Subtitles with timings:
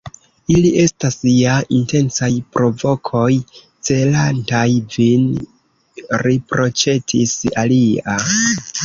[0.53, 3.27] Ili estas ja intencaj provokoj,
[3.91, 4.63] celantaj
[4.95, 5.29] vin,
[6.25, 8.17] riproĉetis alia.